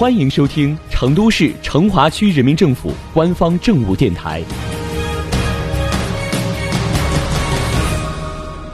[0.00, 4.42] 欢迎收听成都市成华区人民政府官方政务电台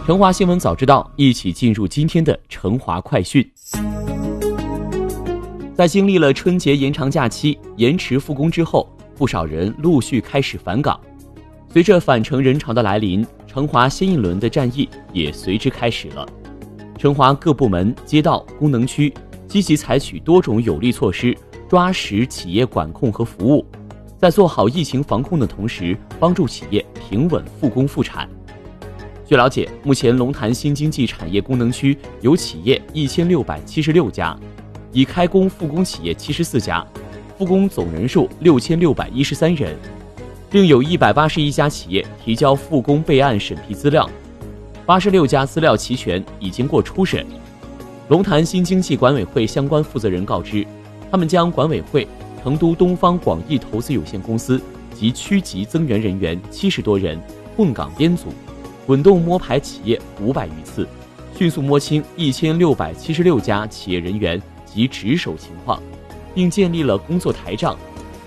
[0.07, 3.45] 《成华新闻早知道》，一起进入今天的成华快讯。
[5.75, 10.97] 在经历了春节延长假期、延迟复工之后，不少人陆续开始返岗。
[11.73, 16.25] 随着返程人潮的来临，成华新一轮的战役也随之开始了。
[16.97, 19.13] 成华各部门、街道、功能区。
[19.49, 21.37] 积极采取多种有力措施，
[21.69, 23.65] 抓实企业管控和服务，
[24.19, 28.29] 在做好疫情防控的同时，帮助企业平稳复工复产。
[29.25, 34.37] 据了解，目前龙潭新经济产业功能区有企业一千六百七十六家，
[34.93, 36.87] 已开工复工企业七十四家，
[37.37, 39.77] 复工总人数六千六百一十三人，
[40.53, 44.09] 另有一百八十一家企业提交复工备案审批资料，
[44.85, 47.27] 八十六家资料齐全，已经过初审。
[48.09, 50.65] 龙潭新经济管委会相关负责人告知，
[51.11, 52.07] 他们将管委会、
[52.41, 54.63] 成都东方广义投资有限公司
[54.95, 57.21] 及区级增援人员七十多人
[57.57, 58.27] 混岗编组，
[58.87, 60.87] 滚动摸排企业五百余次，
[61.37, 65.83] 迅速摸清一千六百七十六家企业人员及值守情况，
[66.33, 67.77] 并建立了工作台账，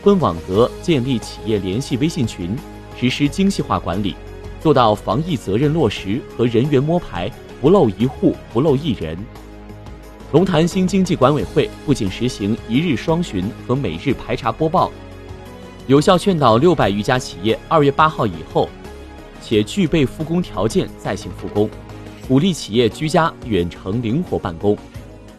[0.03, 2.53] 分网格建立企业联系微信群，
[2.99, 4.13] 实施精细化管理，
[4.59, 9.17] 做到防疫责任落实和人员摸排不漏一户不漏一人。
[10.31, 14.91] 龙潭新经济管委会不仅实行一日双巡和每日排查播报，
[15.87, 18.69] 有效劝导六百余家企业二月八号以后，
[19.41, 21.67] 且具备复工条件再行复工，
[22.27, 24.77] 鼓励企业居家远程灵活办公。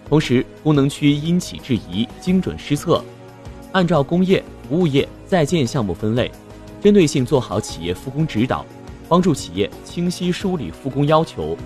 [0.09, 3.01] 同时，功能区因企制宜，精准施策，
[3.71, 6.29] 按照工业、服务业在建项目分类，
[6.83, 8.67] 针对性做好企业复工指导，
[9.09, 11.57] 帮助企业清晰梳理复工要求、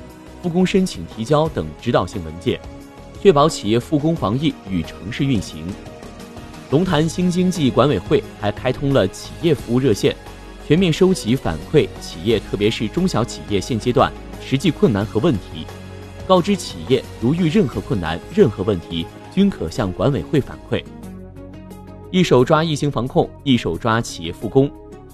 [0.43, 2.61] 复工申请提交等指导性文件。
[3.25, 5.65] 确保企业复工防疫与城市运行。
[6.71, 10.15] 龙潭新经济管委会还开通了企业服务热线，
[10.69, 15.67] 全面收集反馈企业，特别是中小企业现阶段实际困难和问题，
[16.27, 20.85] 告知企业如遇任何困难、任何问题，均可向管委会反馈。
[22.11, 24.71] 一手抓疫情防控，一手抓企业复工。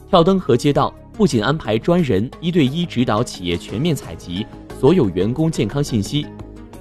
[0.08, 4.44] 跳灯和街道不仅安排专人一对一指导企业全面采集
[4.80, 6.26] 所有员工健康信息。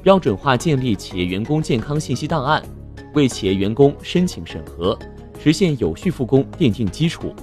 [0.01, 2.63] 标准化建立企业员工健康信息档案，
[3.13, 4.97] 为企业员工申请审核、
[5.43, 7.33] 实现有序复工奠定基础。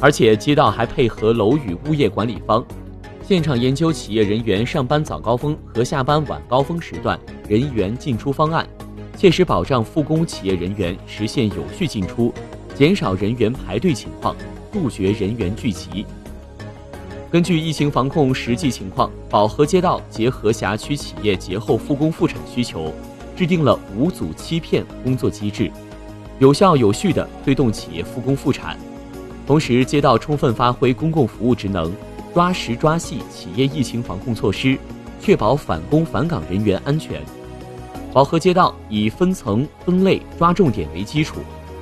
[0.00, 2.64] 而且街道还配合楼宇物业管理方，
[3.22, 8.66] 现场研究企业人员上班早高峰和下班晚高峰时段人员进出方案，
[9.16, 12.32] 切实保障复工企业人员实现有序进出，
[12.74, 14.34] 减少人员排队情况，
[14.72, 16.06] 杜绝人员聚集。
[17.32, 22.92] 根据疫情防控实际情况，保和街道结合辖区企业节后复工复产需求，
[23.34, 25.72] 制定了五组七片工作机制，
[26.38, 28.76] 有效有序地推动企业复工复产。
[29.46, 31.90] 同时，街道充分发挥公共服务职能，
[32.34, 34.78] 抓实抓细企业疫情防控措施，
[35.18, 37.18] 确保返工返岗人员安全。
[38.12, 41.36] 保和街道以分层分类抓重点为基础，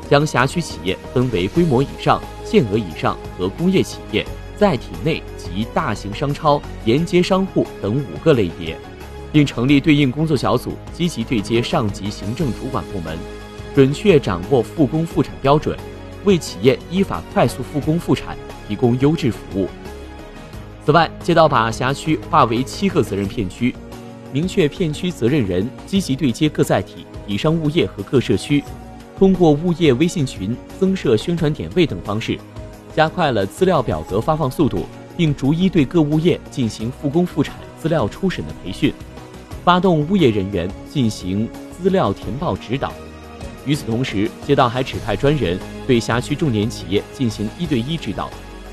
[0.09, 4.25] 将辖区企业分为规模以上、限额以上和工业企业。
[4.61, 8.77] 在体内及大型商超、沿街商户等五个类别，
[9.33, 13.17] 并成立对应工作小组，积极对接上级行政主管部门，
[13.75, 15.75] 准确掌握复工复产标准，
[16.27, 18.37] 为企业依法快速复工复产
[18.69, 19.67] 提供优质服务。
[20.85, 23.75] 此外，街道把辖区划为七个责任片区，
[24.31, 28.63] 明确片区责任人，积极对接各载体、底商物业和各社区，
[29.19, 32.39] 通过物业微信群、增设宣传点位等方式。
[32.95, 34.87] 加快了资料表格发放速度，
[35.17, 38.93] 并逐一对各物业进行复工复产资料初审的培训，
[39.65, 41.49] 发动物业人员进行
[41.81, 42.93] 资料填报指导。
[43.67, 48.31] 与此同时，街道还指派专人对辖区重点企业进行一对一指导，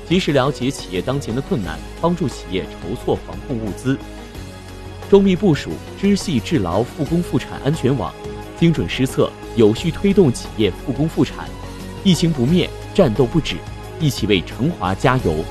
[0.08, 3.98] 及时了解企业当前的困难，帮助企业筹措防控物资，
[5.10, 5.70] 周密部署，
[6.00, 8.12] 知细治牢复工复产安全网，
[8.58, 11.46] 精准施策，有序推动企业复工复产。
[12.02, 13.56] 疫情不灭，战斗不止。
[14.00, 15.44] 一起为成华加油！